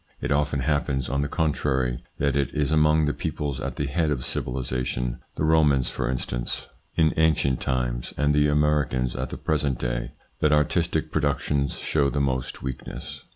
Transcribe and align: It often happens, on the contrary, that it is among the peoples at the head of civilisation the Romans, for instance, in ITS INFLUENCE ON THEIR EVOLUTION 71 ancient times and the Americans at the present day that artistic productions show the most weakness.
It 0.19 0.31
often 0.31 0.61
happens, 0.61 1.09
on 1.09 1.21
the 1.21 1.27
contrary, 1.27 2.03
that 2.17 2.35
it 2.35 2.55
is 2.55 2.71
among 2.71 3.05
the 3.05 3.13
peoples 3.13 3.59
at 3.59 3.75
the 3.75 3.85
head 3.85 4.09
of 4.09 4.25
civilisation 4.25 5.19
the 5.35 5.43
Romans, 5.43 5.91
for 5.91 6.09
instance, 6.09 6.65
in 6.95 7.09
ITS 7.09 7.43
INFLUENCE 7.43 7.45
ON 7.49 7.61
THEIR 7.61 7.73
EVOLUTION 7.75 8.01
71 8.01 8.01
ancient 8.07 8.09
times 8.09 8.13
and 8.17 8.33
the 8.33 8.51
Americans 8.51 9.15
at 9.15 9.29
the 9.29 9.37
present 9.37 9.77
day 9.77 10.13
that 10.39 10.51
artistic 10.51 11.11
productions 11.11 11.77
show 11.77 12.09
the 12.09 12.19
most 12.19 12.63
weakness. 12.63 13.25